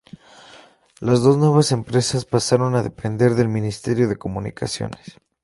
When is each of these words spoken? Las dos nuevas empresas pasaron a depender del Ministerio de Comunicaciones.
Las 0.99 1.21
dos 1.21 1.37
nuevas 1.37 1.71
empresas 1.71 2.25
pasaron 2.25 2.73
a 2.73 2.81
depender 2.81 3.35
del 3.35 3.49
Ministerio 3.49 4.09
de 4.09 4.17
Comunicaciones. 4.17 5.19